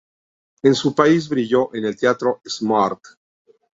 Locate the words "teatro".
1.95-2.41